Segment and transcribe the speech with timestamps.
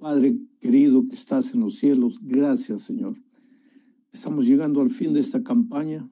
[0.00, 3.18] Padre querido que estás en los cielos, gracias Señor.
[4.10, 6.10] Estamos llegando al fin de esta campaña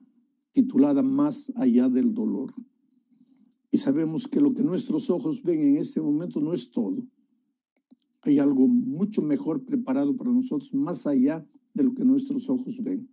[0.51, 2.53] titulada Más allá del dolor.
[3.71, 7.03] Y sabemos que lo que nuestros ojos ven en este momento no es todo.
[8.21, 11.43] Hay algo mucho mejor preparado para nosotros, más allá
[11.73, 13.09] de lo que nuestros ojos ven.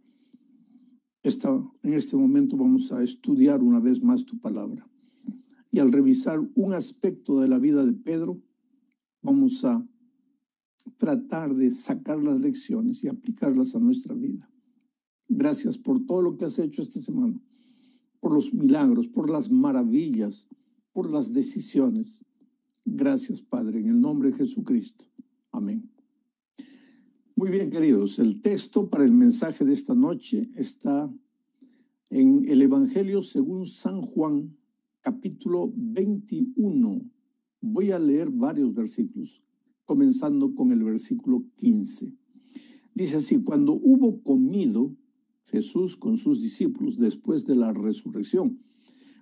[1.22, 1.48] Esta,
[1.84, 4.86] en este momento vamos a estudiar una vez más tu palabra.
[5.70, 8.42] Y al revisar un aspecto de la vida de Pedro,
[9.22, 9.82] vamos a
[10.96, 14.50] tratar de sacar las lecciones y aplicarlas a nuestra vida.
[15.28, 17.40] Gracias por todo lo que has hecho esta semana,
[18.20, 20.48] por los milagros, por las maravillas,
[20.92, 22.24] por las decisiones.
[22.84, 25.04] Gracias, Padre, en el nombre de Jesucristo.
[25.50, 25.90] Amén.
[27.34, 31.12] Muy bien, queridos, el texto para el mensaje de esta noche está
[32.08, 34.56] en el Evangelio según San Juan,
[35.00, 37.02] capítulo 21.
[37.60, 39.45] Voy a leer varios versículos,
[39.86, 42.12] comenzando con el versículo 15.
[42.94, 44.94] Dice así, cuando hubo comido
[45.44, 48.60] Jesús con sus discípulos después de la resurrección,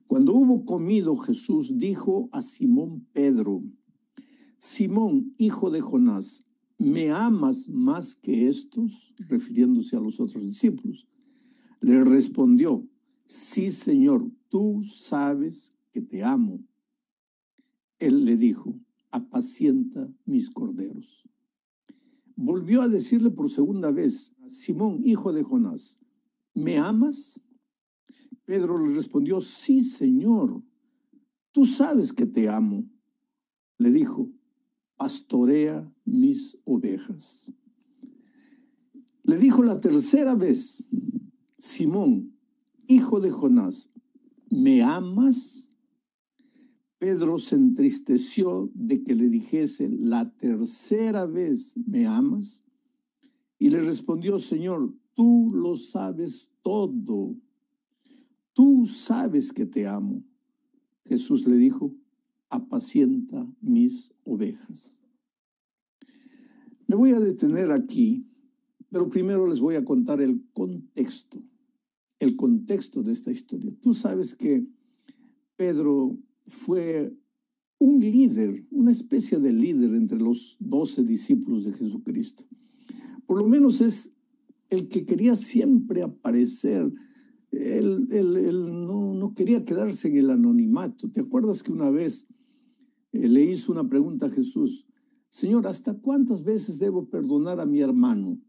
[0.06, 3.62] cuando hubo comido Jesús dijo a Simón Pedro,
[4.58, 6.42] Simón, hijo de Jonás,
[6.78, 9.12] ¿me amas más que estos?
[9.18, 11.06] refiriéndose a los otros discípulos.
[11.80, 12.88] Le respondió,
[13.26, 16.60] sí, Señor, tú sabes que te amo.
[17.98, 18.78] Él le dijo,
[19.14, 21.22] apacienta mis corderos.
[22.34, 26.00] Volvió a decirle por segunda vez, Simón, hijo de Jonás,
[26.52, 27.40] ¿me amas?
[28.44, 30.64] Pedro le respondió, sí, Señor,
[31.52, 32.90] tú sabes que te amo.
[33.78, 34.32] Le dijo,
[34.96, 37.52] pastorea mis ovejas.
[39.22, 40.88] Le dijo la tercera vez,
[41.58, 42.36] Simón,
[42.88, 43.90] hijo de Jonás,
[44.50, 45.72] ¿me amas?
[47.04, 52.64] Pedro se entristeció de que le dijese la tercera vez, ¿me amas?
[53.58, 57.36] Y le respondió, Señor, tú lo sabes todo.
[58.54, 60.24] Tú sabes que te amo.
[61.04, 61.94] Jesús le dijo,
[62.48, 64.98] apacienta mis ovejas.
[66.86, 68.26] Me voy a detener aquí,
[68.88, 71.42] pero primero les voy a contar el contexto,
[72.18, 73.74] el contexto de esta historia.
[73.82, 74.66] Tú sabes que
[75.56, 77.16] Pedro fue
[77.78, 82.44] un líder, una especie de líder entre los doce discípulos de Jesucristo.
[83.26, 84.14] Por lo menos es
[84.70, 86.92] el que quería siempre aparecer.
[87.50, 88.06] Él,
[88.86, 91.10] no, no, quería quedarse en el anonimato.
[91.10, 92.26] ¿Te acuerdas que una vez
[93.12, 94.86] eh, le hizo una pregunta a Jesús?
[95.28, 98.40] Señor, ¿hasta cuántas veces debo perdonar a mi hermano?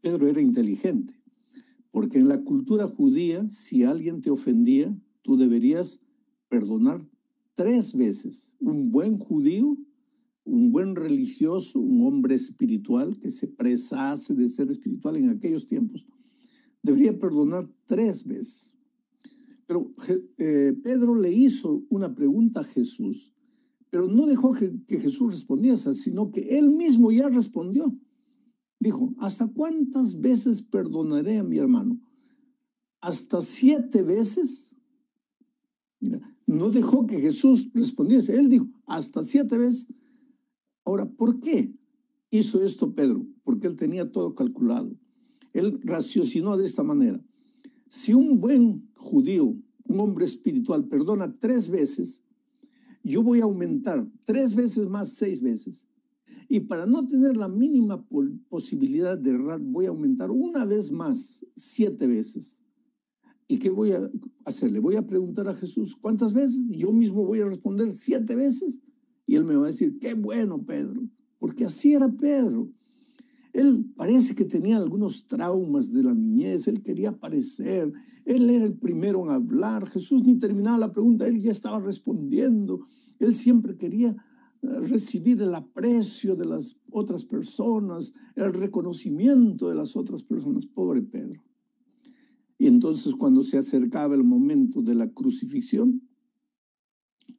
[0.00, 1.14] Pedro era inteligente,
[1.90, 6.01] porque en la cultura judía, si alguien te ofendía, tú deberías
[6.52, 7.00] perdonar
[7.54, 8.54] tres veces.
[8.60, 9.78] Un buen judío,
[10.44, 16.04] un buen religioso, un hombre espiritual que se presase de ser espiritual en aquellos tiempos,
[16.82, 18.76] debería perdonar tres veces.
[19.66, 19.94] Pero
[20.36, 23.32] eh, Pedro le hizo una pregunta a Jesús,
[23.88, 27.98] pero no dejó que, que Jesús respondiese, sino que él mismo ya respondió.
[28.78, 31.98] Dijo, ¿hasta cuántas veces perdonaré a mi hermano?
[33.00, 34.76] ¿Hasta siete veces?
[35.98, 38.38] Mira, no dejó que Jesús respondiese.
[38.38, 39.88] Él dijo, hasta siete veces.
[40.84, 41.72] Ahora, ¿por qué
[42.30, 43.26] hizo esto Pedro?
[43.44, 44.90] Porque él tenía todo calculado.
[45.52, 47.20] Él raciocinó de esta manera.
[47.88, 49.54] Si un buen judío,
[49.84, 52.22] un hombre espiritual, perdona tres veces,
[53.04, 55.86] yo voy a aumentar tres veces más seis veces.
[56.48, 58.04] Y para no tener la mínima
[58.48, 62.62] posibilidad de errar, voy a aumentar una vez más siete veces.
[63.52, 64.08] ¿Y qué voy a
[64.46, 64.72] hacer?
[64.72, 66.62] Le voy a preguntar a Jesús, ¿cuántas veces?
[66.70, 68.80] Yo mismo voy a responder siete veces.
[69.26, 71.02] Y él me va a decir, qué bueno, Pedro,
[71.38, 72.70] porque así era Pedro.
[73.52, 77.92] Él parece que tenía algunos traumas de la niñez, él quería aparecer,
[78.24, 79.86] él era el primero en hablar.
[79.86, 82.86] Jesús ni terminaba la pregunta, él ya estaba respondiendo.
[83.18, 84.16] Él siempre quería
[84.62, 90.64] eh, recibir el aprecio de las otras personas, el reconocimiento de las otras personas.
[90.64, 91.42] Pobre Pedro.
[92.62, 96.00] Y entonces cuando se acercaba el momento de la crucifixión,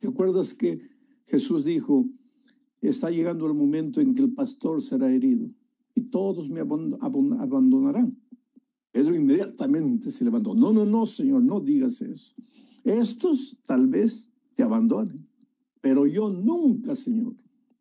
[0.01, 0.81] ¿te acuerdas que
[1.27, 2.09] Jesús dijo,
[2.81, 5.49] está llegando el momento en que el pastor será herido
[5.95, 8.19] y todos me abandonarán?
[8.91, 10.55] Pedro inmediatamente se levantó.
[10.55, 12.35] No, no, no, Señor, no digas eso.
[12.83, 15.25] Estos tal vez te abandonen,
[15.79, 17.33] pero yo nunca, Señor.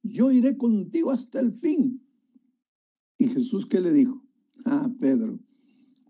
[0.05, 2.06] Yo iré contigo hasta el fin.
[3.19, 4.25] Y Jesús, ¿qué le dijo?
[4.65, 5.41] Ah, Pedro,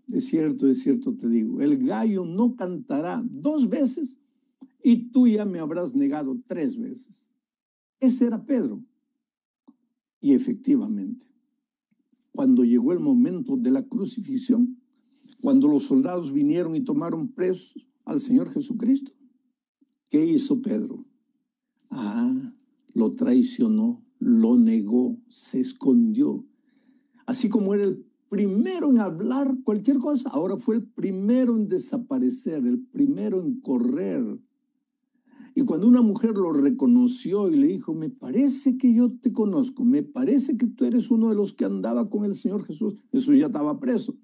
[0.07, 4.19] de cierto, de cierto te digo, el gallo no cantará dos veces
[4.83, 7.31] y tú ya me habrás negado tres veces.
[7.99, 8.83] Ese era Pedro.
[10.19, 11.25] Y efectivamente,
[12.31, 14.77] cuando llegó el momento de la crucifixión,
[15.41, 19.11] cuando los soldados vinieron y tomaron presos al Señor Jesucristo,
[20.09, 21.05] ¿qué hizo Pedro?
[21.89, 22.53] Ah,
[22.93, 26.45] lo traicionó, lo negó, se escondió.
[27.25, 32.65] Así como era el primero en hablar cualquier cosa, ahora fue el primero en desaparecer,
[32.65, 34.39] el primero en correr.
[35.53, 39.85] Y cuando una mujer lo reconoció y le dijo, me parece que yo te conozco,
[39.85, 43.37] me parece que tú eres uno de los que andaba con el Señor Jesús, Jesús
[43.37, 44.15] ya estaba preso.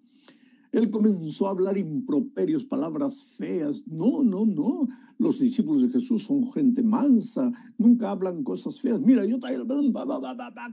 [0.72, 3.84] Él comenzó a hablar improperios, palabras feas.
[3.86, 4.88] No, no, no.
[5.20, 9.00] Los discípulos de Jesús son gente mansa, nunca hablan cosas feas.
[9.02, 9.38] Mira, yo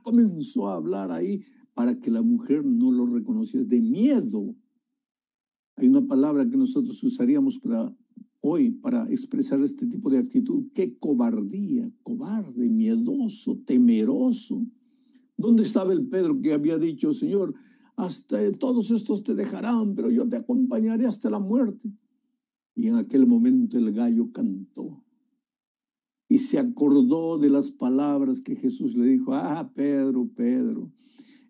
[0.03, 1.43] comenzó a hablar ahí
[1.77, 4.57] para que la mujer no lo reconociera, de miedo.
[5.77, 7.61] Hay una palabra que nosotros usaríamos
[8.41, 10.69] hoy para expresar este tipo de actitud.
[10.73, 14.65] Qué cobardía, cobarde, miedoso, temeroso.
[15.37, 17.53] ¿Dónde estaba el Pedro que había dicho, Señor,
[17.95, 21.93] hasta todos estos te dejarán, pero yo te acompañaré hasta la muerte.
[22.75, 25.05] Y en aquel momento el gallo cantó
[26.27, 30.91] y se acordó de las palabras que Jesús le dijo, ah, Pedro, Pedro,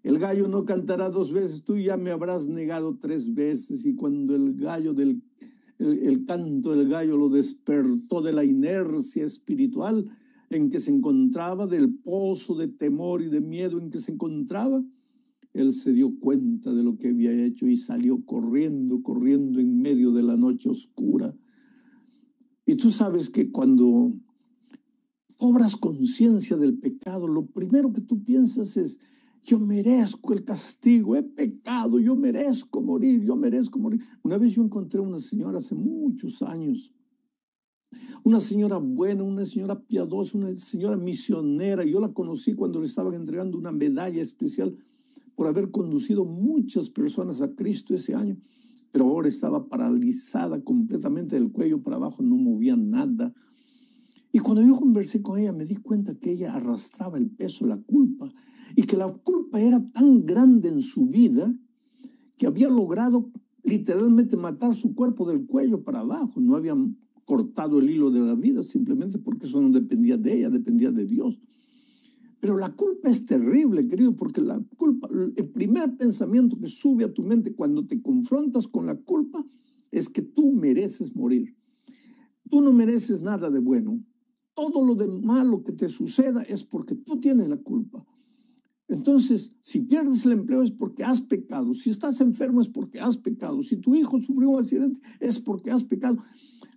[0.07, 3.85] el gallo no cantará dos veces, tú ya me habrás negado tres veces.
[3.87, 5.21] Y cuando el gallo del,
[5.81, 10.09] el canto del gallo lo despertó de la inercia espiritual
[10.51, 14.85] en que se encontraba, del pozo de temor y de miedo en que se encontraba,
[15.53, 20.13] él se dio cuenta de lo que había hecho y salió corriendo, corriendo en medio
[20.13, 21.35] de la noche oscura.
[22.65, 24.15] Y tú sabes que cuando
[25.37, 29.01] cobras conciencia del pecado, lo primero que tú piensas es,
[29.47, 34.01] yo merezco el castigo, he pecado, yo merezco morir, yo merezco morir.
[34.25, 36.93] Una vez yo encontré una señora hace muchos años,
[38.25, 41.85] una señora buena, una señora piadosa, una señora misionera.
[41.85, 44.77] Yo la conocí cuando le estaban entregando una medalla especial
[45.37, 48.37] por haber conducido muchas personas a Cristo ese año,
[48.91, 53.33] pero ahora estaba paralizada completamente del cuello para abajo, no movía nada.
[54.33, 57.77] Y cuando yo conversé con ella, me di cuenta que ella arrastraba el peso, la
[57.77, 58.33] culpa,
[58.75, 61.55] y que la culpa era tan grande en su vida
[62.37, 63.31] que había logrado
[63.63, 66.41] literalmente matar su cuerpo del cuello para abajo.
[66.41, 66.75] No había
[67.25, 71.07] cortado el hilo de la vida simplemente porque eso no dependía de ella, dependía de
[71.07, 71.39] Dios.
[72.41, 77.13] Pero la culpa es terrible, querido, porque la culpa, el primer pensamiento que sube a
[77.13, 79.45] tu mente cuando te confrontas con la culpa
[79.91, 81.57] es que tú mereces morir.
[82.49, 84.01] Tú no mereces nada de bueno.
[84.55, 88.07] Todo lo de malo que te suceda es porque tú tienes la culpa.
[88.89, 91.75] Entonces, si pierdes el empleo es porque has pecado.
[91.75, 93.63] Si estás enfermo es porque has pecado.
[93.63, 96.19] Si tu hijo sufrió un accidente es porque has pecado.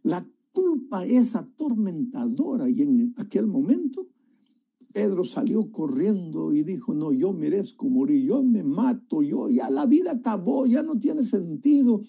[0.04, 4.08] La culpa es atormentadora y en aquel momento
[4.92, 9.86] Pedro salió corriendo y dijo, no, yo merezco morir, yo me mato, yo ya la
[9.86, 12.02] vida acabó, ya no tiene sentido.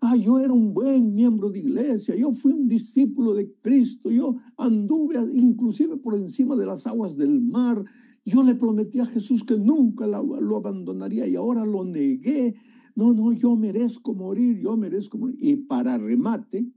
[0.00, 4.36] Ah, yo era un buen miembro de iglesia, yo fui un discípulo de Cristo, yo
[4.56, 7.84] anduve inclusive por encima de las aguas del mar,
[8.28, 12.54] yo le prometí a Jesús que nunca lo abandonaría y ahora lo negué.
[12.94, 15.36] No, no, yo merezco morir, yo merezco morir.
[15.40, 16.70] Y para remate,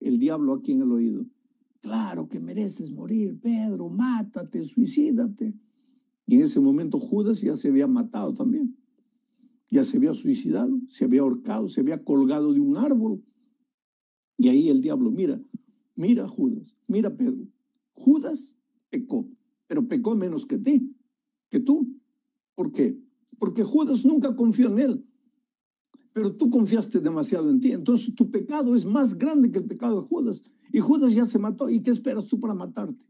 [0.00, 1.26] el diablo aquí en el oído,
[1.82, 5.52] Claro que mereces morir, Pedro, mátate, suicídate.
[6.26, 8.76] Y en ese momento Judas ya se había matado también.
[9.68, 13.24] Ya se había suicidado, se había ahorcado, se había colgado de un árbol.
[14.36, 15.42] Y ahí el diablo, mira,
[15.96, 17.48] mira Judas, mira Pedro.
[17.94, 18.56] Judas
[18.88, 19.28] pecó,
[19.72, 20.94] pero pecó menos que ti,
[21.48, 21.98] que tú.
[22.54, 23.00] ¿Por qué?
[23.38, 25.06] Porque Judas nunca confió en él,
[26.12, 27.72] pero tú confiaste demasiado en ti.
[27.72, 30.44] Entonces tu pecado es más grande que el pecado de Judas.
[30.74, 31.70] Y Judas ya se mató.
[31.70, 33.02] ¿Y qué esperas tú para matarte?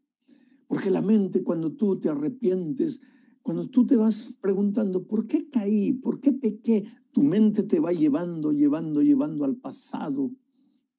[0.69, 3.00] Porque la mente, cuando tú te arrepientes,
[3.42, 5.92] cuando tú te vas preguntando, ¿por qué caí?
[5.92, 6.85] ¿Por qué pequé?
[7.11, 10.31] Tu mente te va llevando, llevando, llevando al pasado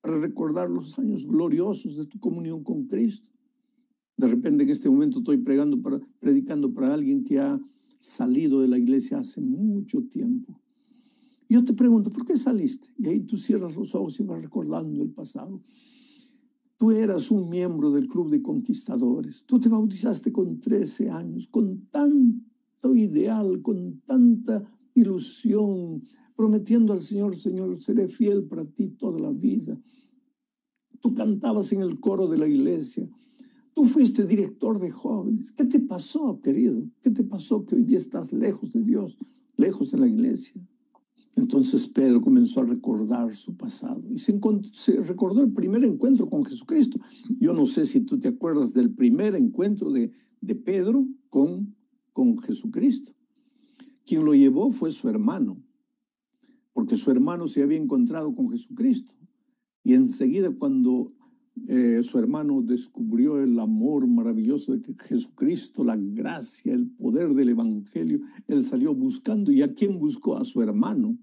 [0.02, 3.33] para recordar los años gloriosos de tu comunión con Cristo.
[4.18, 7.60] De repente en este momento estoy predicando para, predicando para alguien que ha
[8.00, 10.60] salido de la iglesia hace mucho tiempo.
[11.50, 12.88] Yo te pregunto, ¿por qué saliste?
[12.98, 15.62] Y ahí tú cierras los ojos y vas recordando el pasado.
[16.78, 19.46] Tú eras un miembro del Club de Conquistadores.
[19.46, 24.64] Tú te bautizaste con 13 años, con tanto ideal, con tanta
[24.96, 26.04] ilusión,
[26.36, 29.80] prometiendo al Señor, Señor, seré fiel para ti toda la vida.
[31.00, 33.10] Tú cantabas en el coro de la iglesia.
[33.74, 35.52] Tú fuiste director de jóvenes.
[35.52, 36.84] ¿Qué te pasó, querido?
[37.02, 39.18] ¿Qué te pasó que hoy día estás lejos de Dios,
[39.58, 40.62] lejos de la iglesia?
[41.36, 44.40] Entonces Pedro comenzó a recordar su pasado y se,
[45.02, 47.00] recordó el primer encuentro con Jesucristo.
[47.40, 50.12] Yo no sé si tú te acuerdas del primer encuentro de,
[50.42, 51.74] de Pedro con
[52.14, 53.12] con Jesucristo.
[54.06, 55.62] Quien lo llevó fue su hermano,
[56.72, 59.14] porque su hermano se había encontrado con Jesucristo.
[59.84, 61.12] Y enseguida cuando
[61.68, 68.22] eh, su hermano descubrió el amor maravilloso de Jesucristo, la gracia, el poder del Evangelio,
[68.48, 69.52] él salió buscando.
[69.52, 70.36] ¿Y a quién buscó?
[70.36, 71.18] A su hermano.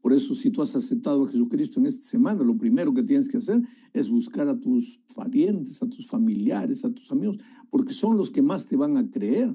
[0.00, 3.28] Por eso, si tú has aceptado a Jesucristo en esta semana, lo primero que tienes
[3.28, 3.62] que hacer
[3.92, 7.36] es buscar a tus parientes, a tus familiares, a tus amigos,
[7.68, 9.54] porque son los que más te van a creer.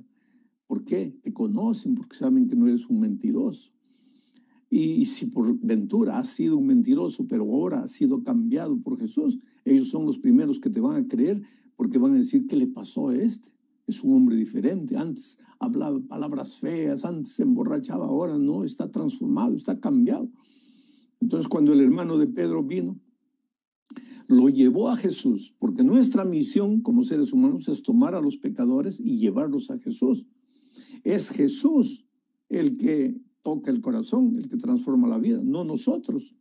[0.67, 1.17] ¿Por qué?
[1.23, 3.71] Te conocen, porque saben que no eres un mentiroso.
[4.69, 9.39] Y si por ventura has sido un mentiroso, pero ahora has sido cambiado por Jesús,
[9.65, 11.41] ellos son los primeros que te van a creer
[11.75, 13.51] porque van a decir, ¿qué le pasó a este?
[13.87, 14.95] Es un hombre diferente.
[14.95, 20.29] Antes hablaba palabras feas, antes se emborrachaba, ahora no, está transformado, está cambiado.
[21.19, 22.99] Entonces cuando el hermano de Pedro vino,
[24.27, 28.99] lo llevó a Jesús, porque nuestra misión como seres humanos es tomar a los pecadores
[28.99, 30.27] y llevarlos a Jesús.
[31.03, 32.05] Es Jesús
[32.49, 36.35] el que toca el corazón, el que transforma la vida, no nosotros.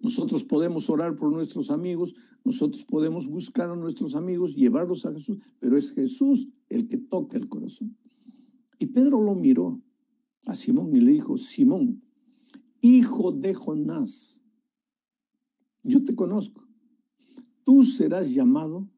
[0.00, 5.38] Nosotros podemos orar por nuestros amigos, nosotros podemos buscar a nuestros amigos, llevarlos a Jesús,
[5.58, 7.96] pero es Jesús el que toca el corazón.
[8.78, 9.82] Y Pedro lo miró
[10.46, 12.02] a Simón y le dijo, Simón,
[12.80, 14.42] hijo de Jonás,
[15.82, 16.66] yo te conozco,
[17.64, 18.88] tú serás llamado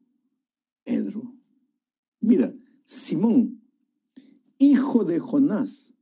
[0.83, 1.35] Pedro.
[2.21, 3.61] Mira, Simón,
[4.57, 5.97] hijo de Jonás,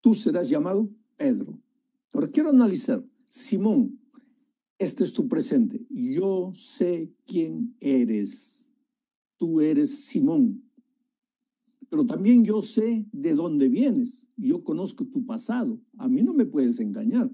[0.00, 1.60] tú serás llamado Pedro.
[2.12, 4.00] Ahora quiero analizar, Simón,
[4.78, 5.84] este es tu presente.
[5.90, 8.72] Yo sé quién eres.
[9.36, 10.62] Tú eres Simón.
[11.90, 14.24] Pero también yo sé de dónde vienes.
[14.36, 15.80] Yo conozco tu pasado.
[15.96, 17.30] A mí no me puedes engañar.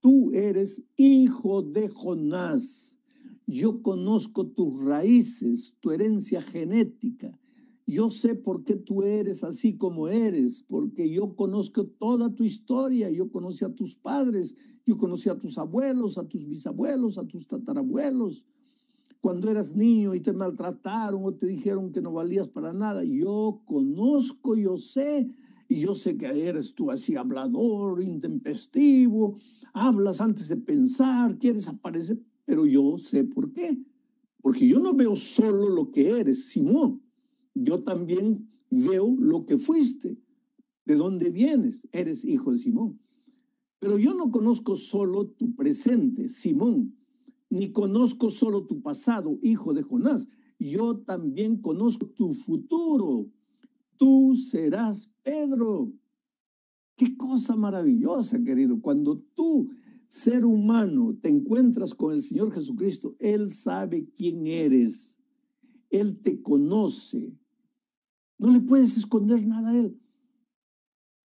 [0.00, 2.98] Tú eres hijo de Jonás.
[3.46, 7.38] Yo conozco tus raíces, tu herencia genética.
[7.90, 13.10] Yo sé por qué tú eres así como eres, porque yo conozco toda tu historia,
[13.10, 14.54] yo conocí a tus padres,
[14.86, 18.44] yo conocí a tus abuelos, a tus bisabuelos, a tus tatarabuelos.
[19.20, 23.60] Cuando eras niño y te maltrataron o te dijeron que no valías para nada, yo
[23.64, 25.28] conozco, yo sé,
[25.68, 29.34] y yo sé que eres tú así hablador, intempestivo,
[29.72, 33.82] hablas antes de pensar, quieres aparecer, pero yo sé por qué.
[34.40, 37.09] Porque yo no veo solo lo que eres, Simón
[37.54, 40.18] yo también veo lo que fuiste,
[40.84, 43.00] de dónde vienes, eres hijo de Simón.
[43.78, 46.96] Pero yo no conozco solo tu presente, Simón,
[47.48, 50.28] ni conozco solo tu pasado, hijo de Jonás.
[50.58, 53.30] Yo también conozco tu futuro.
[53.96, 55.92] Tú serás Pedro.
[56.96, 58.80] Qué cosa maravillosa, querido.
[58.80, 59.70] Cuando tú,
[60.06, 65.19] ser humano, te encuentras con el Señor Jesucristo, Él sabe quién eres.
[65.90, 67.36] Él te conoce.
[68.38, 70.00] No le puedes esconder nada a Él.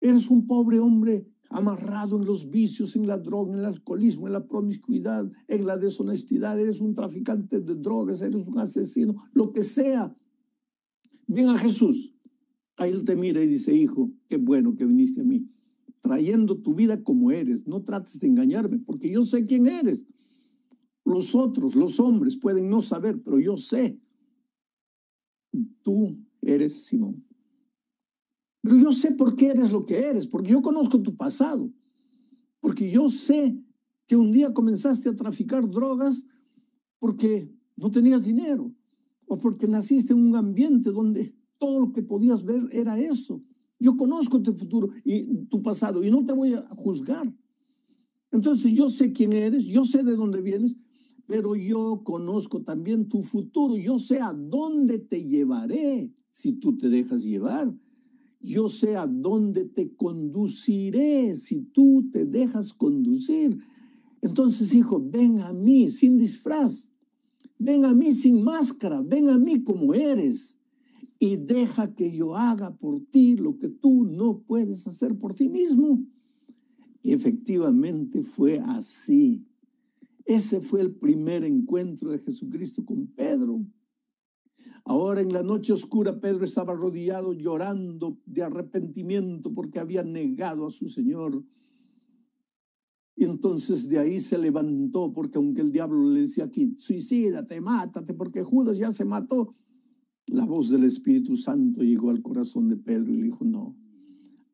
[0.02, 4.34] Eres un pobre hombre amarrado en los vicios, en la droga, en el alcoholismo, en
[4.34, 6.60] la promiscuidad, en la deshonestidad.
[6.60, 10.16] Eres un traficante de drogas, eres un asesino, lo que sea.
[11.28, 12.14] Ven a Jesús.
[12.78, 15.50] Ahí Él te mira y dice, hijo, qué bueno que viniste a mí,
[16.02, 17.66] trayendo tu vida como eres.
[17.66, 20.06] No trates de engañarme, porque yo sé quién eres.
[21.06, 24.00] Los otros, los hombres, pueden no saber, pero yo sé.
[25.82, 27.24] Tú eres Simón.
[28.62, 31.72] Pero yo sé por qué eres lo que eres, porque yo conozco tu pasado,
[32.60, 33.58] porque yo sé
[34.08, 36.26] que un día comenzaste a traficar drogas
[37.00, 38.72] porque no tenías dinero
[39.28, 43.44] o porque naciste en un ambiente donde todo lo que podías ver era eso.
[43.80, 47.32] Yo conozco tu futuro y tu pasado y no te voy a juzgar.
[48.32, 50.76] Entonces yo sé quién eres, yo sé de dónde vienes,
[51.28, 56.90] pero yo conozco también tu futuro, yo sé a dónde te llevaré si tú te
[56.90, 57.74] dejas llevar.
[58.42, 63.58] Yo sé a dónde te conduciré si tú te dejas conducir.
[64.22, 66.92] Entonces, hijo, ven a mí sin disfraz,
[67.58, 70.60] ven a mí sin máscara, ven a mí como eres
[71.18, 75.50] y deja que yo haga por ti lo que tú no puedes hacer por ti
[75.50, 76.04] mismo.
[77.02, 79.46] Y efectivamente fue así.
[80.26, 83.64] Ese fue el primer encuentro de Jesucristo con Pedro.
[84.84, 90.72] Ahora en la noche oscura Pedro estaba arrodillado llorando de arrepentimiento porque había negado a
[90.72, 91.44] su Señor.
[93.16, 98.14] Y entonces de ahí se levantó porque aunque el diablo le decía aquí, suicídate, mátate,
[98.14, 99.56] porque Judas ya se mató,
[100.28, 103.78] la voz del Espíritu Santo llegó al corazón de Pedro y le dijo, no,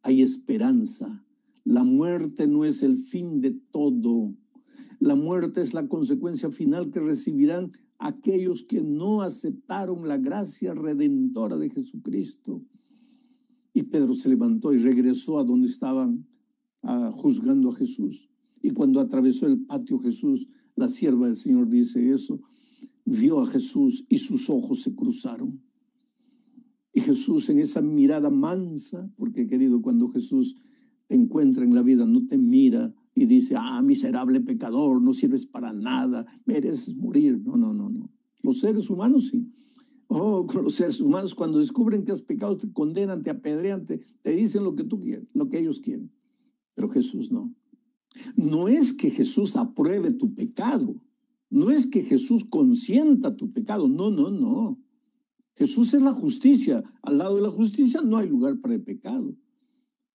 [0.04, 1.26] hay esperanza.
[1.64, 4.36] La muerte no es el fin de todo.
[5.02, 11.58] La muerte es la consecuencia final que recibirán aquellos que no aceptaron la gracia redentora
[11.58, 12.64] de Jesucristo.
[13.74, 16.28] Y Pedro se levantó y regresó a donde estaban
[16.84, 18.30] ah, juzgando a Jesús.
[18.62, 22.40] Y cuando atravesó el patio Jesús, la sierva del Señor dice eso,
[23.04, 25.64] vio a Jesús y sus ojos se cruzaron.
[26.94, 30.58] Y Jesús en esa mirada mansa, porque querido, cuando Jesús
[31.08, 35.46] te encuentra en la vida, no te mira y dice, ah, miserable pecador, no sirves
[35.46, 37.40] para nada, mereces morir.
[37.44, 38.10] No, no, no, no.
[38.42, 39.52] Los seres humanos sí.
[40.08, 44.32] Oh, los seres humanos cuando descubren que has pecado te condenan, te apedrean, te, te
[44.32, 46.12] dicen lo que tú quieres, lo que ellos quieren.
[46.74, 47.54] Pero Jesús no.
[48.36, 50.96] No es que Jesús apruebe tu pecado.
[51.50, 53.88] No es que Jesús consienta tu pecado.
[53.88, 54.80] No, no, no.
[55.56, 56.84] Jesús es la justicia.
[57.02, 59.36] Al lado de la justicia no hay lugar para el pecado.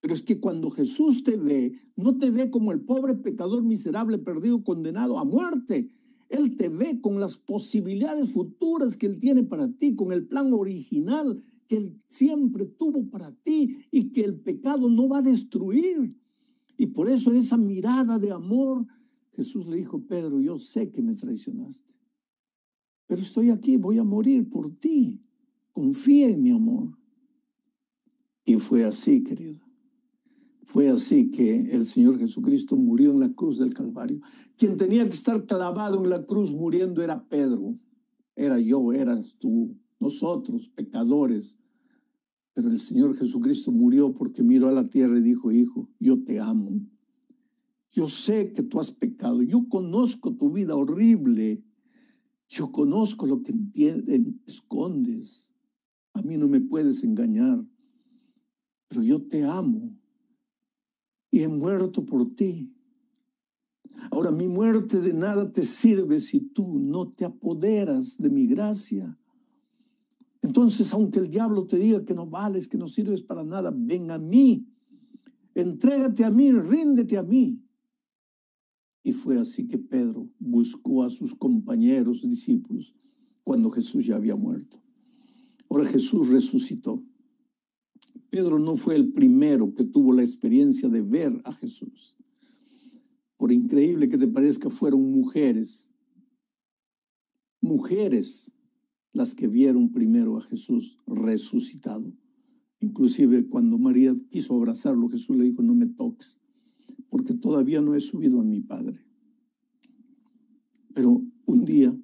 [0.00, 4.18] Pero es que cuando Jesús te ve, no te ve como el pobre pecador miserable,
[4.18, 5.90] perdido, condenado a muerte.
[6.28, 10.52] Él te ve con las posibilidades futuras que Él tiene para ti, con el plan
[10.52, 11.38] original
[11.68, 16.16] que Él siempre tuvo para ti y que el pecado no va a destruir.
[16.78, 18.86] Y por eso esa mirada de amor,
[19.32, 21.94] Jesús le dijo, Pedro, yo sé que me traicionaste,
[23.06, 25.20] pero estoy aquí, voy a morir por ti.
[25.72, 26.98] Confía en mi amor.
[28.44, 29.65] Y fue así, querido.
[30.76, 34.21] Fue así que el Señor Jesucristo murió en la cruz del Calvario.
[34.59, 37.78] Quien tenía que estar clavado en la cruz muriendo era Pedro.
[38.35, 41.56] Era yo, eras tú, nosotros, pecadores.
[42.52, 46.40] Pero el Señor Jesucristo murió porque miró a la tierra y dijo, hijo, yo te
[46.40, 46.68] amo.
[47.90, 49.42] Yo sé que tú has pecado.
[49.42, 51.64] Yo conozco tu vida horrible.
[52.49, 53.54] Yo conozco lo que
[54.47, 55.54] escondes.
[56.12, 57.64] A mí no me puedes engañar.
[58.88, 59.97] Pero yo te amo
[61.30, 62.73] y he muerto por ti.
[64.11, 69.18] Ahora mi muerte de nada te sirve si tú no te apoderas de mi gracia.
[70.42, 74.11] Entonces, aunque el diablo te diga que no vales, que no sirves para nada, ven
[74.11, 74.68] a mí,
[75.55, 77.61] entrégate a mí, ríndete a mí.
[79.03, 82.94] Y fue así que Pedro buscó a sus compañeros discípulos
[83.44, 84.83] cuando Jesús ya había muerto.
[85.68, 87.03] Ahora Jesús resucitó.
[88.37, 92.18] Pedro no fue el primero que tuvo la experiencia de ver a Jesús.
[93.38, 95.90] Por increíble que te parezca, fueron mujeres,
[97.62, 98.53] mujeres
[99.14, 102.12] las que vieron primero a Jesús resucitado.
[102.79, 106.38] Inclusive cuando María quiso abrazarlo, Jesús le dijo, no me toques,
[107.09, 109.01] porque todavía no he subido a mi Padre.
[110.92, 111.99] Pero un día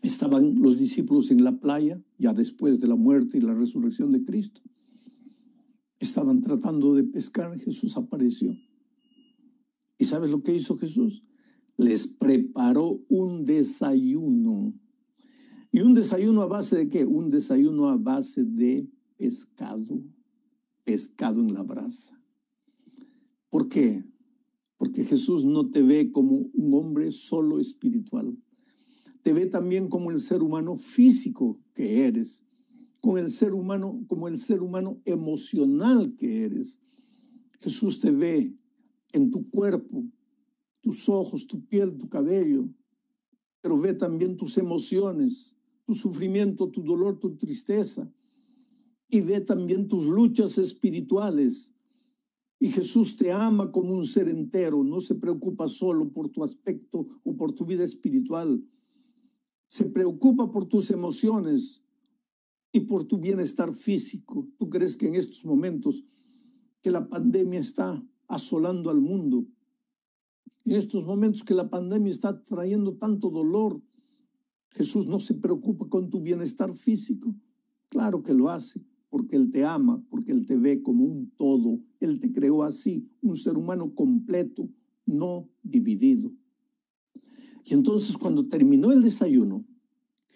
[0.00, 4.24] estaban los discípulos en la playa, ya después de la muerte y la resurrección de
[4.24, 4.62] Cristo.
[5.98, 8.56] Estaban tratando de pescar, Jesús apareció.
[9.98, 11.24] ¿Y sabes lo que hizo Jesús?
[11.76, 14.74] Les preparó un desayuno.
[15.72, 17.04] ¿Y un desayuno a base de qué?
[17.04, 20.02] Un desayuno a base de pescado.
[20.84, 22.18] Pescado en la brasa.
[23.50, 24.04] ¿Por qué?
[24.76, 28.38] Porque Jesús no te ve como un hombre solo espiritual.
[29.22, 32.44] Te ve también como el ser humano físico que eres
[33.08, 36.78] con el ser humano como el ser humano emocional que eres.
[37.58, 38.54] Jesús te ve
[39.14, 40.04] en tu cuerpo,
[40.82, 42.68] tus ojos, tu piel, tu cabello,
[43.62, 48.12] pero ve también tus emociones, tu sufrimiento, tu dolor, tu tristeza,
[49.08, 51.72] y ve también tus luchas espirituales.
[52.60, 57.06] Y Jesús te ama como un ser entero, no se preocupa solo por tu aspecto
[57.24, 58.62] o por tu vida espiritual,
[59.66, 61.82] se preocupa por tus emociones,
[62.72, 64.48] y por tu bienestar físico.
[64.58, 66.04] ¿Tú crees que en estos momentos
[66.82, 69.46] que la pandemia está asolando al mundo,
[70.64, 73.80] en estos momentos que la pandemia está trayendo tanto dolor,
[74.70, 77.34] Jesús no se preocupa con tu bienestar físico?
[77.88, 81.80] Claro que lo hace, porque Él te ama, porque Él te ve como un todo.
[82.00, 84.68] Él te creó así, un ser humano completo,
[85.06, 86.32] no dividido.
[87.64, 89.64] Y entonces cuando terminó el desayuno,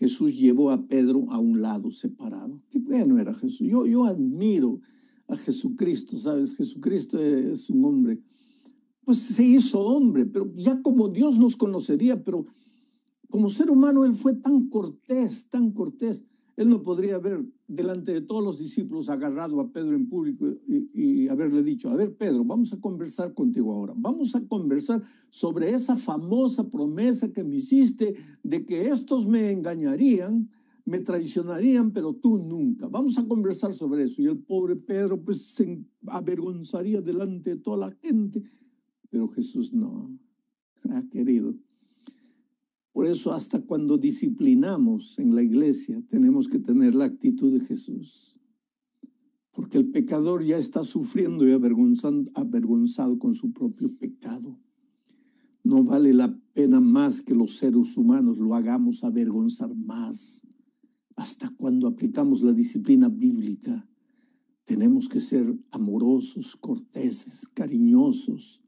[0.03, 2.61] Jesús llevó a Pedro a un lado separado.
[2.71, 3.61] Qué bueno era Jesús.
[3.61, 4.81] Yo, yo admiro
[5.29, 6.57] a Jesucristo, ¿sabes?
[6.57, 8.21] Jesucristo es un hombre.
[9.05, 12.47] Pues se hizo hombre, pero ya como Dios nos conocería, pero
[13.31, 16.25] como ser humano él fue tan cortés, tan cortés.
[16.57, 21.29] Él no podría haber delante de todos los discípulos agarrado a Pedro en público y,
[21.29, 25.97] haberle dicho, a ver Pedro, vamos a conversar contigo ahora, vamos a conversar sobre esa
[25.97, 30.51] famosa promesa que me hiciste de que estos me engañarían,
[30.85, 32.89] me traicionarían, pero tú nunca.
[32.89, 34.21] Vamos a conversar sobre eso.
[34.21, 38.43] Y el pobre Pedro pues se avergonzaría delante de toda la gente,
[39.09, 40.11] pero Jesús no,
[40.91, 41.55] ha querido.
[42.93, 48.29] Por eso hasta cuando disciplinamos en la iglesia tenemos que tener la actitud de Jesús.
[49.55, 54.59] porque el pecador ya está sufriendo y avergonzado con su propio pecado.
[55.63, 60.47] No vale la pena más que los seres humanos lo hagamos avergonzar más.
[61.17, 63.87] Hasta cuando aplicamos la disciplina bíblica,
[64.65, 68.62] tenemos que ser amorosos, corteses, cariñosos.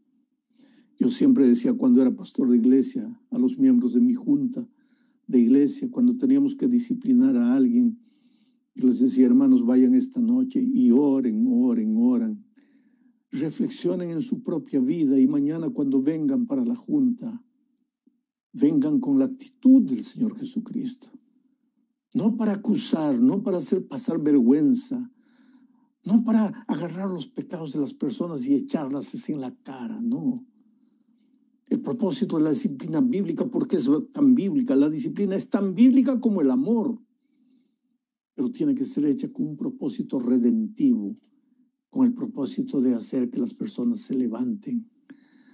[1.04, 4.66] Yo siempre decía cuando era pastor de iglesia a los miembros de mi junta
[5.26, 7.98] de iglesia, cuando teníamos que disciplinar a alguien,
[8.74, 12.44] yo les decía, hermanos, vayan esta noche y oren, oren, oren
[13.30, 17.44] reflexionen en su propia vida y mañana cuando vengan para la junta,
[18.54, 21.08] vengan con la actitud del Señor Jesucristo.
[22.14, 25.10] No para acusar, no para hacer pasar vergüenza,
[26.02, 30.46] no para agarrar los pecados de las personas y echarlas en la cara, no.
[31.68, 34.76] El propósito de la disciplina bíblica, porque es tan bíblica?
[34.76, 37.00] La disciplina es tan bíblica como el amor,
[38.34, 41.16] pero tiene que ser hecha con un propósito redentivo
[41.94, 44.90] con el propósito de hacer que las personas se levanten,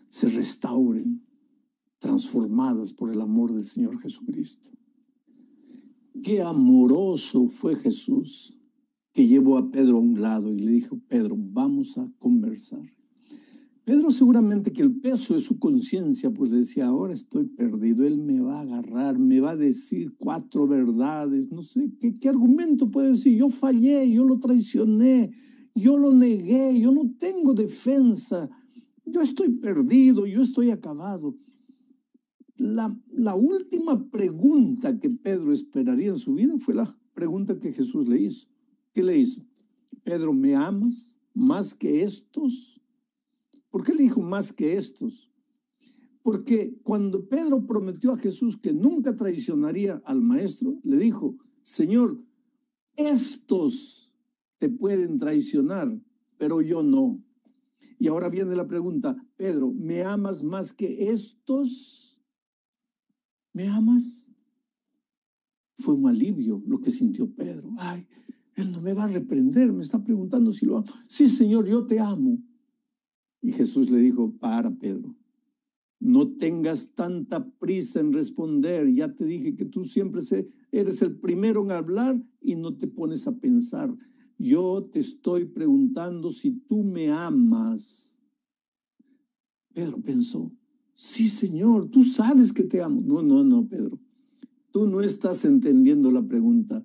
[0.09, 1.23] se restauren,
[1.99, 4.71] transformadas por el amor del Señor Jesucristo.
[6.23, 8.59] Qué amoroso fue Jesús
[9.13, 12.91] que llevó a Pedro a un lado y le dijo, Pedro, vamos a conversar.
[13.91, 18.39] Pedro seguramente que el peso de su conciencia, pues decía, ahora estoy perdido, él me
[18.39, 23.11] va a agarrar, me va a decir cuatro verdades, no sé, ¿qué, qué argumento puede
[23.11, 23.37] decir?
[23.37, 25.33] Yo fallé, yo lo traicioné,
[25.75, 28.49] yo lo negué, yo no tengo defensa,
[29.05, 31.37] yo estoy perdido, yo estoy acabado.
[32.59, 38.07] La, la última pregunta que Pedro esperaría en su vida fue la pregunta que Jesús
[38.07, 38.47] le hizo.
[38.93, 39.43] ¿Qué le hizo?
[40.05, 42.80] Pedro, ¿me amas más que estos?
[43.71, 45.31] ¿Por qué le dijo más que estos?
[46.23, 52.23] Porque cuando Pedro prometió a Jesús que nunca traicionaría al maestro, le dijo, Señor,
[52.97, 54.13] estos
[54.59, 55.99] te pueden traicionar,
[56.37, 57.23] pero yo no.
[57.99, 62.21] Y ahora viene la pregunta, Pedro, ¿me amas más que estos?
[63.53, 64.31] ¿Me amas?
[65.79, 67.73] Fue un alivio lo que sintió Pedro.
[67.79, 68.07] Ay,
[68.55, 70.87] él no me va a reprender, me está preguntando si lo amo.
[71.09, 72.39] Sí, Señor, yo te amo.
[73.43, 75.17] Y Jesús le dijo, para, Pedro,
[76.01, 78.93] no tengas tanta prisa en responder.
[78.93, 80.23] Ya te dije que tú siempre
[80.73, 83.95] eres el primero en hablar y no te pones a pensar.
[84.39, 88.19] Yo te estoy preguntando si tú me amas.
[89.75, 90.51] Pedro pensó,
[90.95, 93.03] sí, Señor, tú sabes que te amo.
[93.03, 94.01] No, no, no, Pedro.
[94.71, 96.85] Tú no estás entendiendo la pregunta.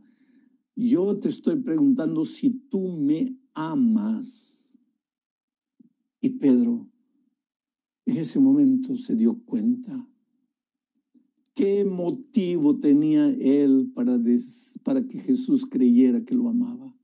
[0.76, 4.55] Yo te estoy preguntando si tú me amas.
[6.26, 6.90] Y Pedro
[8.08, 10.10] en ese momento se dio cuenta.
[11.54, 14.20] ¿Qué motivo tenía él para,
[14.82, 16.98] para que Jesús creyera que lo amaba?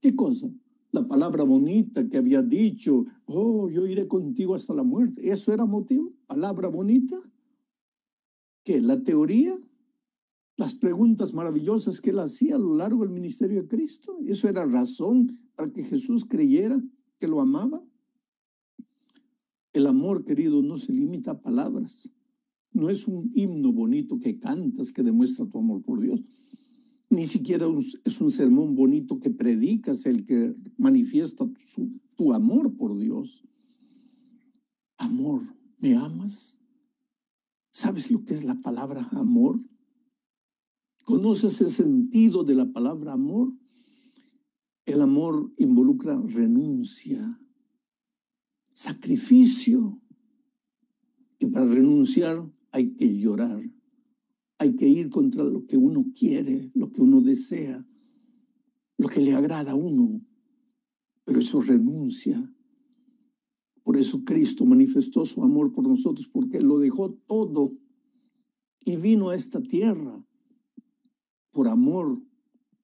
[0.00, 0.48] ¿Qué cosa?
[0.92, 5.28] La palabra bonita que había dicho, oh, yo iré contigo hasta la muerte.
[5.28, 6.12] ¿Eso era motivo?
[6.28, 7.18] ¿Palabra bonita?
[8.62, 8.80] ¿Qué?
[8.80, 9.58] ¿La teoría?
[10.56, 14.16] Las preguntas maravillosas que él hacía a lo largo del ministerio de Cristo.
[14.24, 16.80] ¿Eso era razón para que Jesús creyera
[17.18, 17.82] que lo amaba?
[19.76, 22.08] El amor, querido, no se limita a palabras.
[22.72, 26.24] No es un himno bonito que cantas que demuestra tu amor por Dios.
[27.10, 27.66] Ni siquiera
[28.06, 31.44] es un sermón bonito que predicas el que manifiesta
[32.14, 33.44] tu amor por Dios.
[34.96, 35.42] Amor,
[35.78, 36.58] ¿me amas?
[37.70, 39.60] ¿Sabes lo que es la palabra amor?
[41.04, 43.52] ¿Conoces el sentido de la palabra amor?
[44.86, 47.38] El amor involucra renuncia,
[48.76, 50.00] sacrificio.
[51.38, 53.60] Y para renunciar hay que llorar.
[54.58, 57.86] Hay que ir contra lo que uno quiere, lo que uno desea,
[58.96, 60.24] lo que le agrada a uno.
[61.24, 62.52] Pero eso renuncia.
[63.82, 67.72] Por eso Cristo manifestó su amor por nosotros, porque lo dejó todo
[68.84, 70.22] y vino a esta tierra.
[71.50, 72.22] Por amor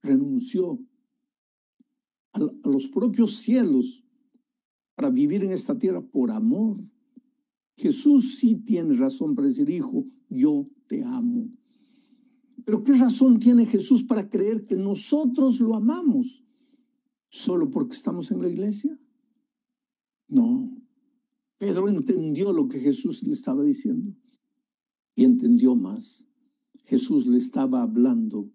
[0.03, 0.79] renunció
[2.33, 4.05] a, los propios cielos
[4.95, 6.79] para vivir en esta tierra por amor.
[7.77, 11.51] Jesús sí tiene razón para decir, hijo, yo te amo.
[12.65, 16.45] Pero ¿qué razón tiene Jesús para creer que nosotros lo amamos?
[17.29, 18.99] ¿Solo porque estamos en la iglesia?
[20.29, 20.71] No.
[21.59, 24.15] Pedro entendió lo que Jesús le estaba diciendo
[25.15, 26.27] y entendió más.
[26.85, 28.51] Jesús le estaba hablando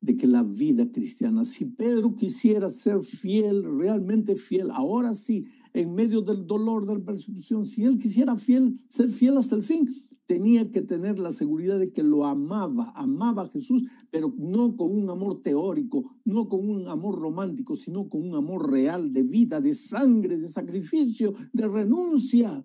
[0.00, 5.94] de que la vida cristiana, si Pedro quisiera ser fiel, realmente fiel, ahora sí, en
[5.94, 9.88] medio del dolor, de la persecución, si él quisiera fiel, ser fiel hasta el fin,
[10.24, 14.96] tenía que tener la seguridad de que lo amaba, amaba a Jesús, pero no con
[14.96, 19.60] un amor teórico, no con un amor romántico, sino con un amor real de vida,
[19.60, 22.64] de sangre, de sacrificio, de renuncia.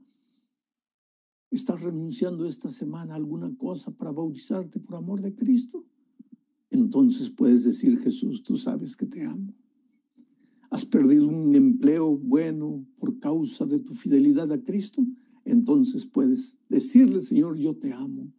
[1.51, 5.83] ¿Estás renunciando esta semana a alguna cosa para bautizarte por amor de Cristo?
[6.69, 9.55] Entonces puedes decir, Jesús, tú sabes que te amo.
[10.69, 15.05] ¿Has perdido un empleo bueno por causa de tu fidelidad a Cristo?
[15.43, 18.31] Entonces puedes decirle, Señor, yo te amo.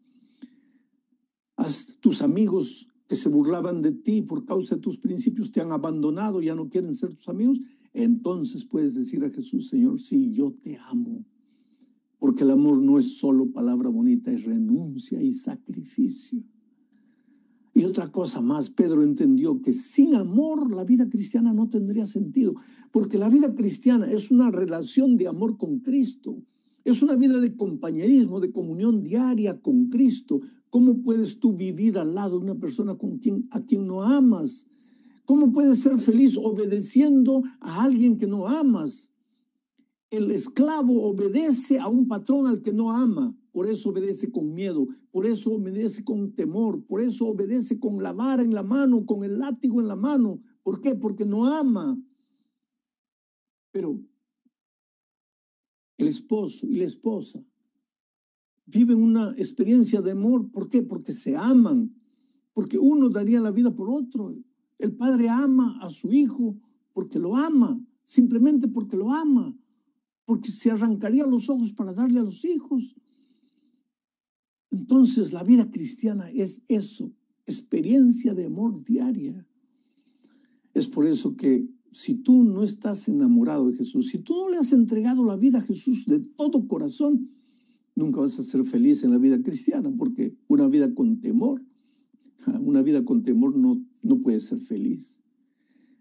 [1.57, 5.73] Haz tus amigos que se burlaban de ti por causa de tus principios te han
[5.73, 7.59] abandonado, ya no quieren ser tus amigos.
[7.93, 11.25] Entonces puedes decir a Jesús, Señor, sí, yo te amo.
[12.21, 16.45] Porque el amor no es solo palabra bonita, es renuncia y sacrificio.
[17.73, 22.55] Y otra cosa más, Pedro entendió que sin amor la vida cristiana no tendría sentido,
[22.91, 26.43] porque la vida cristiana es una relación de amor con Cristo,
[26.85, 30.41] es una vida de compañerismo, de comunión diaria con Cristo.
[30.71, 34.67] ¿Cómo puedes tú vivir al lado de una persona con quien, a quien no amas?
[35.25, 39.11] ¿Cómo puedes ser feliz obedeciendo a alguien que no amas?
[40.11, 44.87] El esclavo obedece a un patrón al que no ama por eso obedece con miedo,
[45.11, 49.25] por eso obedece con temor, por eso obedece con la vara en la mano, con
[49.25, 50.41] el látigo en la mano.
[50.63, 50.95] ¿Por qué?
[50.95, 52.01] Porque no ama.
[53.73, 54.01] Pero
[55.97, 57.45] el esposo y la esposa
[58.67, 60.51] viven una experiencia de amor.
[60.51, 60.83] ¿Por qué?
[60.83, 61.95] Porque se aman,
[62.53, 64.35] porque uno daría la vida por otro.
[64.79, 66.57] El padre ama a su hijo
[66.93, 69.57] porque lo ama, simplemente porque lo ama,
[70.25, 72.97] porque se arrancaría los ojos para darle a los hijos.
[74.71, 77.13] Entonces la vida cristiana es eso,
[77.47, 79.47] experiencia de amor diaria.
[80.75, 84.59] Es por eso que si tú no estás enamorado de Jesús, si tú no le
[84.59, 87.31] has entregado la vida a Jesús de todo corazón,
[87.97, 91.65] nunca vas a ser feliz en la vida cristiana, porque una vida con temor,
[92.61, 95.21] una vida con temor no, no puede ser feliz.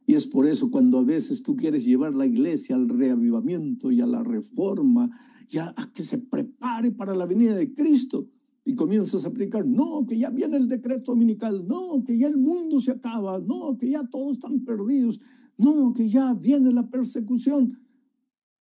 [0.06, 4.02] Y es por eso cuando a veces tú quieres llevar la iglesia al reavivamiento y
[4.02, 5.10] a la reforma,
[5.50, 8.28] ya a que se prepare para la venida de Cristo,
[8.70, 12.38] y comienzas a aplicar, no, que ya viene el decreto dominical, no, que ya el
[12.38, 15.20] mundo se acaba, no, que ya todos están perdidos,
[15.58, 17.80] no, que ya viene la persecución.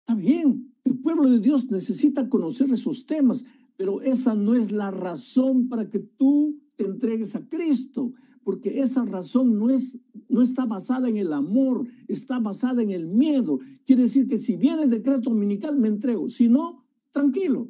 [0.01, 3.45] Está bien, el pueblo de Dios necesita conocer esos temas,
[3.77, 9.05] pero esa no es la razón para que tú te entregues a Cristo, porque esa
[9.05, 9.99] razón no, es,
[10.31, 13.59] no está basada en el amor, está basada en el miedo.
[13.85, 17.69] Quiere decir que si viene el decreto dominical, me entrego, si no, tranquilo,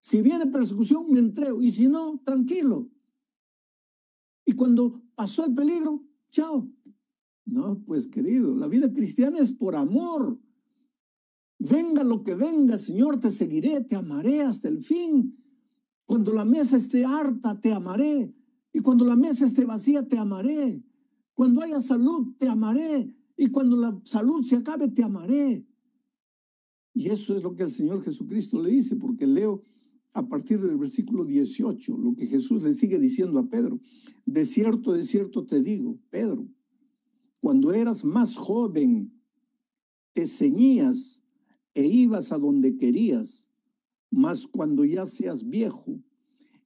[0.00, 1.62] si viene persecución, me entrego.
[1.62, 2.90] Y si no, tranquilo.
[4.44, 6.68] Y cuando pasó el peligro, chao.
[7.44, 10.38] No, pues querido, la vida cristiana es por amor.
[11.58, 15.36] Venga lo que venga, Señor, te seguiré, te amaré hasta el fin.
[16.06, 18.34] Cuando la mesa esté harta, te amaré.
[18.72, 20.82] Y cuando la mesa esté vacía, te amaré.
[21.34, 23.14] Cuando haya salud, te amaré.
[23.36, 25.66] Y cuando la salud se acabe, te amaré.
[26.94, 29.62] Y eso es lo que el Señor Jesucristo le dice, porque leo
[30.12, 33.80] a partir del versículo 18, lo que Jesús le sigue diciendo a Pedro.
[34.26, 36.48] De cierto, de cierto te digo, Pedro,
[37.40, 39.12] cuando eras más joven,
[40.12, 41.24] te ceñías
[41.74, 43.48] e ibas a donde querías,
[44.10, 46.02] mas cuando ya seas viejo,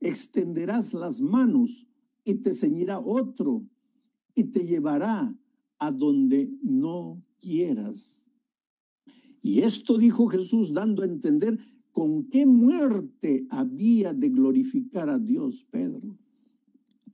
[0.01, 1.87] extenderás las manos
[2.25, 3.67] y te ceñirá otro
[4.35, 5.37] y te llevará
[5.79, 8.31] a donde no quieras.
[9.43, 11.59] Y esto dijo Jesús dando a entender
[11.95, 16.19] ¿Con qué muerte había de glorificar a Dios, Pedro?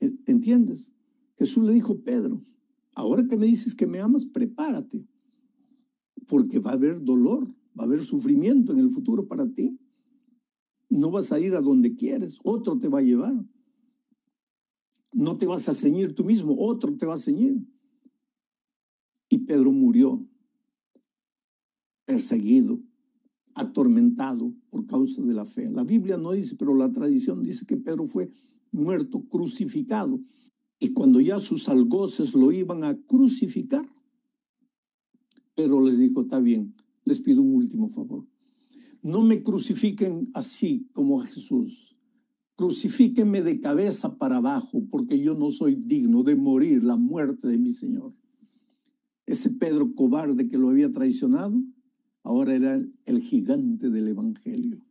[0.00, 0.94] ¿E-, ¿Entiendes?
[1.36, 2.42] Jesús le dijo, Pedro,
[2.94, 5.06] ahora que me dices que me amas, prepárate,
[6.26, 7.46] porque va a haber dolor,
[7.78, 9.78] va a haber sufrimiento en el futuro para ti.
[10.88, 13.34] No vas a ir a donde quieres, otro te va a llevar.
[15.12, 17.58] No te vas a ceñir tú mismo, otro te va a ceñir.
[19.28, 20.26] Y Pedro murió
[22.06, 22.80] perseguido,
[23.54, 25.70] atormentado por causa de la fe.
[25.70, 28.30] La Biblia no dice, pero la tradición dice que Pedro fue
[28.72, 30.20] muerto, crucificado.
[30.78, 33.86] Y cuando ya sus algoces lo iban a crucificar,
[35.54, 38.26] Pedro les dijo, está bien, les pido un último favor.
[39.02, 41.96] No me crucifiquen así como a Jesús.
[42.56, 47.58] Crucifíquenme de cabeza para abajo, porque yo no soy digno de morir la muerte de
[47.58, 48.14] mi Señor.
[49.26, 51.62] Ese Pedro cobarde que lo había traicionado,
[52.22, 54.84] Ahora era el gigante del Evangelio.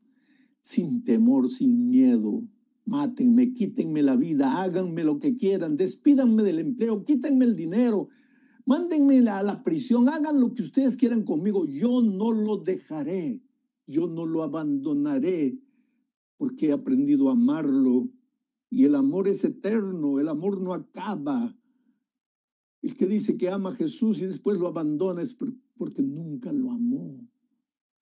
[0.61, 2.43] Sin temor, sin miedo.
[2.85, 8.09] Mátenme, quítenme la vida, háganme lo que quieran, despídanme del empleo, quítenme el dinero,
[8.65, 11.67] mándenme a la prisión, hagan lo que ustedes quieran conmigo.
[11.67, 13.43] Yo no lo dejaré,
[13.85, 15.59] yo no lo abandonaré.
[16.37, 18.09] porque he aprendido a amarlo.
[18.69, 21.53] Y el amor es eterno, el amor no acaba.
[22.81, 25.35] El que dice que ama a Jesús y después lo abandona es
[25.79, 27.29] porque nunca lo amó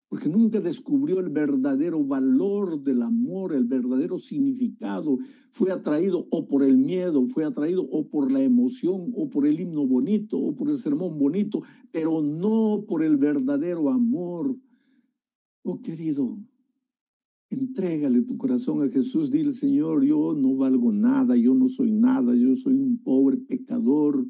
[0.10, 5.18] porque nunca descubrió el verdadero valor del amor, el verdadero significado.
[5.52, 9.60] Fue atraído o por el miedo, fue atraído o por la emoción, o por el
[9.60, 11.62] himno bonito, o por el sermón bonito,
[11.92, 14.58] pero no por el verdadero amor.
[15.64, 16.40] Oh querido,
[17.50, 22.34] entrégale tu corazón a Jesús, dile Señor, yo no valgo nada, yo no soy nada,
[22.34, 24.26] yo soy un pobre pecador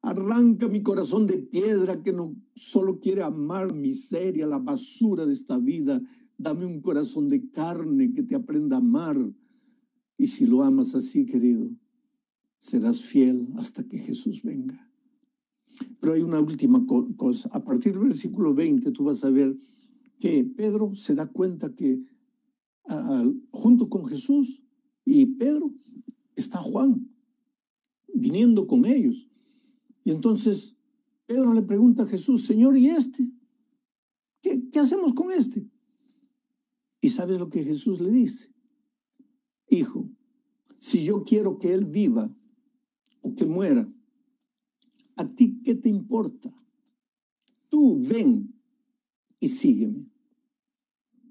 [0.00, 5.58] Arranca mi corazón de piedra que no solo quiere amar miseria, la basura de esta
[5.58, 6.00] vida.
[6.36, 9.16] Dame un corazón de carne que te aprenda a amar.
[10.16, 11.70] Y si lo amas así, querido,
[12.58, 14.88] serás fiel hasta que Jesús venga.
[16.00, 16.84] Pero hay una última
[17.16, 17.48] cosa.
[17.52, 19.56] A partir del versículo 20 tú vas a ver
[20.18, 22.02] que Pedro se da cuenta que
[23.50, 24.64] junto con Jesús
[25.04, 25.74] y Pedro
[26.34, 27.08] está Juan
[28.14, 29.27] viniendo con ellos.
[30.08, 30.74] Y entonces
[31.26, 33.30] Pedro le pregunta a Jesús, Señor, ¿y este?
[34.40, 35.68] ¿Qué, qué hacemos con este?
[37.02, 38.50] Y sabes lo que Jesús le dice.
[39.68, 40.08] Hijo,
[40.78, 42.34] si yo quiero que él viva
[43.20, 43.86] o que muera,
[45.16, 46.58] ¿a ti qué te importa?
[47.68, 48.58] Tú ven
[49.38, 50.06] y sígueme.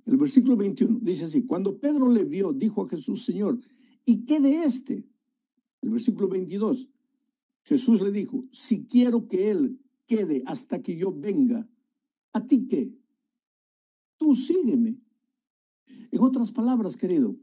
[0.05, 3.59] El versículo 21 dice así, cuando Pedro le vio, dijo a Jesús, Señor,
[4.05, 5.03] ¿y qué de este?
[5.81, 6.87] El versículo 22,
[7.67, 11.69] Jesús le dijo, si quiero que Él quede hasta que yo venga,
[12.31, 12.93] ¿a ti qué?
[14.17, 14.97] Tú sígueme.
[16.09, 17.35] En otras palabras, querido,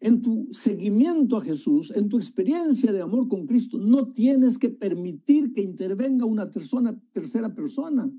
[0.00, 4.68] en tu seguimiento a Jesús, en tu experiencia de amor con Cristo, no tienes que
[4.68, 8.12] permitir que intervenga una persona, tercera persona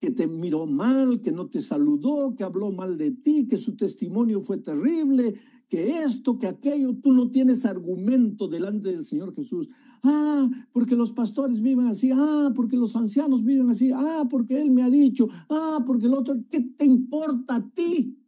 [0.00, 3.76] que te miró mal, que no te saludó, que habló mal de ti, que su
[3.76, 5.34] testimonio fue terrible,
[5.68, 9.68] que esto, que aquello, tú no tienes argumento delante del Señor Jesús.
[10.02, 14.70] Ah, porque los pastores viven así, ah, porque los ancianos viven así, ah, porque Él
[14.70, 18.18] me ha dicho, ah, porque el otro, ¿qué te importa a ti?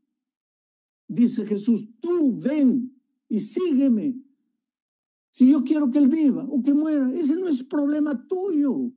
[1.06, 2.92] Dice Jesús, tú ven
[3.28, 4.20] y sígueme.
[5.30, 8.92] Si yo quiero que Él viva o que muera, ese no es problema tuyo.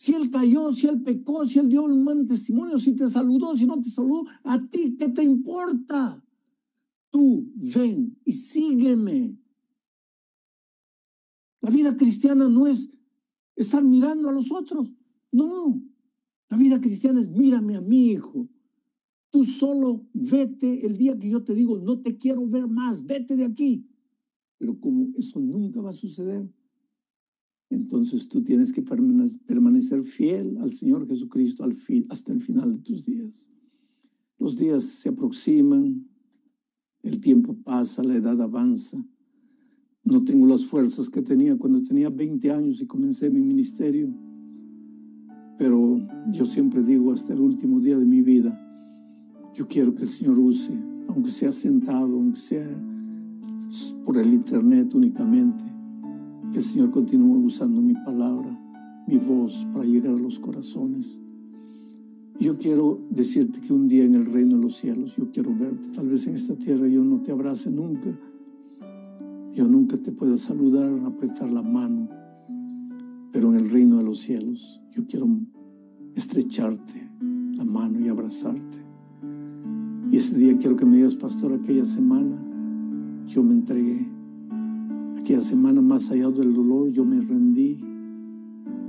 [0.00, 3.54] Si él cayó, si él pecó, si él dio un mal testimonio, si te saludó,
[3.54, 6.24] si no te saludó, a ti, ¿qué te importa?
[7.10, 9.38] Tú ven y sígueme.
[11.60, 12.88] La vida cristiana no es
[13.56, 14.94] estar mirando a los otros.
[15.32, 15.82] No.
[16.48, 18.48] La vida cristiana es mírame a mi hijo.
[19.28, 23.36] Tú solo vete el día que yo te digo, no te quiero ver más, vete
[23.36, 23.86] de aquí.
[24.56, 26.50] Pero como eso nunca va a suceder,
[27.70, 31.64] entonces tú tienes que permanecer fiel al Señor Jesucristo
[32.08, 33.48] hasta el final de tus días.
[34.38, 36.08] Los días se aproximan,
[37.02, 39.04] el tiempo pasa, la edad avanza.
[40.02, 44.12] No tengo las fuerzas que tenía cuando tenía 20 años y comencé mi ministerio.
[45.56, 46.00] Pero
[46.32, 48.58] yo siempre digo hasta el último día de mi vida,
[49.54, 50.72] yo quiero que el Señor use,
[51.06, 52.66] aunque sea sentado, aunque sea
[54.04, 55.64] por el internet únicamente,
[56.50, 58.58] que el Señor continúe usando mi palabra,
[59.06, 61.20] mi voz para llegar a los corazones
[62.40, 65.88] yo quiero decirte que un día en el reino de los cielos yo quiero verte.
[65.88, 68.18] Tal vez en esta tierra yo no te abrace nunca.
[69.54, 72.08] Yo nunca te pueda saludar, apretar la mano.
[73.30, 75.26] Pero en el reino de los cielos yo quiero
[76.14, 77.10] estrecharte
[77.52, 78.78] la mano y abrazarte.
[80.10, 82.42] Y ese día quiero que me digas, pastor, aquella semana
[83.26, 84.08] yo me entregué.
[85.20, 87.78] Aquella semana más allá del dolor yo me rendí.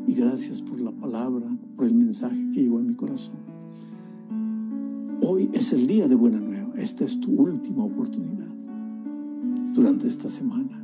[0.07, 1.45] Y gracias por la palabra,
[1.79, 3.35] el mensaje que llegó en mi corazón.
[5.27, 6.73] Hoy es el día de buena nueva.
[6.77, 8.47] Esta es tu última oportunidad
[9.73, 10.81] durante esta semana.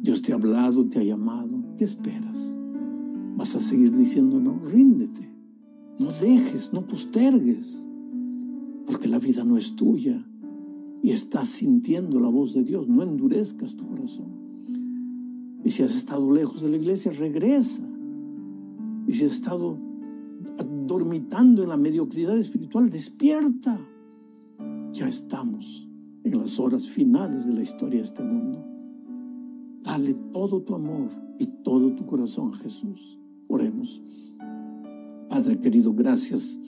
[0.00, 1.64] Dios te ha hablado, te ha llamado.
[1.76, 2.56] ¿Qué esperas?
[3.36, 4.60] ¿Vas a seguir diciendo no?
[4.60, 5.28] Ríndete.
[5.98, 7.88] No dejes, no postergues.
[8.86, 10.24] Porque la vida no es tuya
[11.02, 12.88] y estás sintiendo la voz de Dios.
[12.88, 14.41] No endurezcas tu corazón.
[15.64, 17.82] Y si has estado lejos de la iglesia, regresa.
[19.06, 19.78] Y si has estado
[20.86, 23.80] dormitando en la mediocridad espiritual, despierta.
[24.92, 25.88] Ya estamos
[26.24, 28.64] en las horas finales de la historia de este mundo.
[29.82, 31.08] Dale todo tu amor
[31.38, 33.18] y todo tu corazón a Jesús.
[33.48, 34.02] Oremos.
[35.28, 36.60] Padre querido, gracias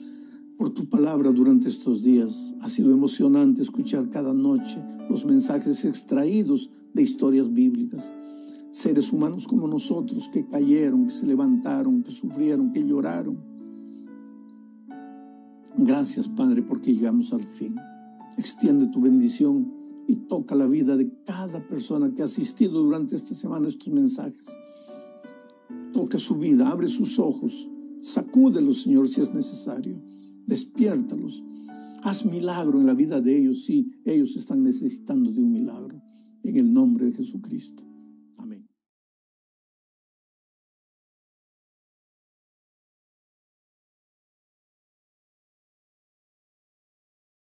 [0.57, 2.55] por tu palabra durante estos días.
[2.61, 8.13] Ha sido emocionante escuchar cada noche los mensajes extraídos de historias bíblicas.
[8.75, 13.55] Seres humanos como nosotros que cayeron, que se levantaron, que sufrieron, que lloraron
[15.77, 17.75] Gracias, Padre, porque llegamos al fin.
[18.37, 19.73] Extiende tu bendición
[20.07, 23.93] y toca la vida de cada persona que ha asistido durante esta semana a estos
[23.93, 24.47] mensajes.
[25.93, 27.69] Toca su vida, abre sus ojos,
[28.01, 30.01] sacúdelos, Señor, si es necesario.
[30.47, 31.43] Despiértalos.
[32.03, 36.01] Haz milagro en la vida de ellos si ellos están necesitando de un milagro.
[36.43, 37.83] En el nombre de Jesucristo.